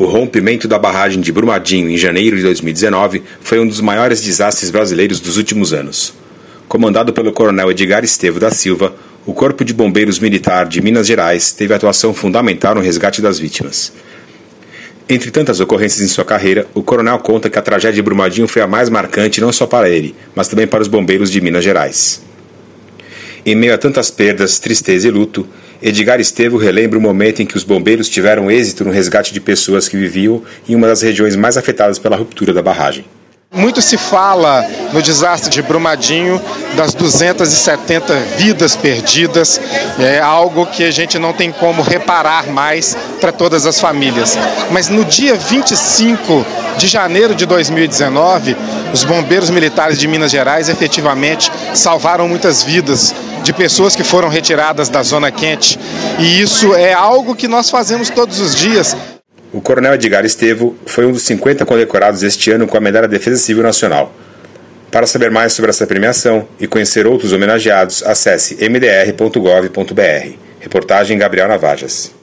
O 0.00 0.06
rompimento 0.06 0.66
da 0.66 0.78
barragem 0.78 1.20
de 1.20 1.30
Brumadinho 1.30 1.90
em 1.90 1.98
janeiro 1.98 2.34
de 2.34 2.42
2019 2.44 3.22
foi 3.42 3.60
um 3.60 3.68
dos 3.68 3.82
maiores 3.82 4.22
desastres 4.22 4.70
brasileiros 4.70 5.20
dos 5.20 5.36
últimos 5.36 5.74
anos. 5.74 6.14
Comandado 6.66 7.12
pelo 7.12 7.30
coronel 7.30 7.70
Edgar 7.70 8.02
Estevo 8.02 8.40
da 8.40 8.50
Silva, 8.50 8.94
o 9.26 9.34
Corpo 9.34 9.62
de 9.62 9.74
Bombeiros 9.74 10.18
Militar 10.18 10.66
de 10.66 10.80
Minas 10.80 11.06
Gerais 11.06 11.52
teve 11.52 11.74
atuação 11.74 12.14
fundamental 12.14 12.74
no 12.74 12.80
resgate 12.80 13.20
das 13.20 13.38
vítimas. 13.38 13.92
Entre 15.06 15.30
tantas 15.30 15.60
ocorrências 15.60 16.00
em 16.00 16.08
sua 16.08 16.24
carreira, 16.24 16.66
o 16.72 16.82
coronel 16.82 17.18
conta 17.18 17.50
que 17.50 17.58
a 17.58 17.62
tragédia 17.62 17.96
de 17.96 18.02
Brumadinho 18.02 18.48
foi 18.48 18.62
a 18.62 18.66
mais 18.66 18.88
marcante 18.88 19.38
não 19.38 19.52
só 19.52 19.66
para 19.66 19.90
ele, 19.90 20.14
mas 20.34 20.48
também 20.48 20.66
para 20.66 20.80
os 20.80 20.88
bombeiros 20.88 21.30
de 21.30 21.42
Minas 21.42 21.62
Gerais. 21.62 22.22
Em 23.44 23.54
meio 23.54 23.74
a 23.74 23.78
tantas 23.78 24.10
perdas, 24.10 24.58
tristeza 24.58 25.08
e 25.08 25.10
luto, 25.10 25.46
Edgar 25.82 26.20
Estevo 26.20 26.58
relembra 26.58 26.98
o 26.98 27.02
momento 27.02 27.40
em 27.40 27.46
que 27.46 27.56
os 27.56 27.64
bombeiros 27.64 28.08
tiveram 28.08 28.50
êxito 28.50 28.84
no 28.84 28.90
resgate 28.90 29.32
de 29.32 29.40
pessoas 29.40 29.88
que 29.88 29.96
viviam 29.96 30.42
em 30.68 30.74
uma 30.74 30.86
das 30.86 31.00
regiões 31.00 31.36
mais 31.36 31.56
afetadas 31.56 31.98
pela 31.98 32.16
ruptura 32.16 32.52
da 32.52 32.62
barragem. 32.62 33.04
Muito 33.52 33.82
se 33.82 33.98
fala 33.98 34.64
no 34.92 35.02
desastre 35.02 35.50
de 35.50 35.60
Brumadinho 35.60 36.40
das 36.76 36.94
270 36.94 38.14
vidas 38.36 38.76
perdidas, 38.76 39.60
é 39.98 40.20
algo 40.20 40.66
que 40.66 40.84
a 40.84 40.90
gente 40.92 41.18
não 41.18 41.32
tem 41.32 41.50
como 41.50 41.82
reparar 41.82 42.46
mais 42.46 42.96
para 43.20 43.32
todas 43.32 43.66
as 43.66 43.80
famílias. 43.80 44.38
Mas 44.70 44.88
no 44.88 45.04
dia 45.04 45.34
25 45.34 46.46
de 46.76 46.86
janeiro 46.86 47.34
de 47.34 47.44
2019, 47.44 48.56
os 48.92 49.02
bombeiros 49.02 49.50
militares 49.50 49.98
de 49.98 50.06
Minas 50.06 50.30
Gerais 50.30 50.68
efetivamente 50.68 51.50
salvaram 51.74 52.28
muitas 52.28 52.62
vidas 52.62 53.12
de 53.42 53.52
pessoas 53.52 53.96
que 53.96 54.04
foram 54.04 54.28
retiradas 54.28 54.88
da 54.88 55.02
zona 55.02 55.30
quente. 55.30 55.78
E 56.18 56.40
isso 56.40 56.74
é 56.74 56.92
algo 56.92 57.34
que 57.34 57.48
nós 57.48 57.70
fazemos 57.70 58.10
todos 58.10 58.40
os 58.40 58.54
dias. 58.54 58.96
O 59.52 59.60
coronel 59.60 59.94
Edgar 59.94 60.24
Estevo 60.24 60.76
foi 60.86 61.06
um 61.06 61.12
dos 61.12 61.22
50 61.22 61.66
condecorados 61.66 62.22
este 62.22 62.50
ano 62.50 62.66
com 62.66 62.76
a 62.76 62.80
Medalha 62.80 63.08
Defesa 63.08 63.40
Civil 63.40 63.62
Nacional. 63.62 64.12
Para 64.90 65.06
saber 65.06 65.30
mais 65.30 65.52
sobre 65.52 65.70
essa 65.70 65.86
premiação 65.86 66.48
e 66.58 66.66
conhecer 66.66 67.06
outros 67.06 67.32
homenageados, 67.32 68.02
acesse 68.02 68.56
mdr.gov.br. 68.62 70.34
Reportagem 70.60 71.16
Gabriel 71.16 71.48
Navajas. 71.48 72.19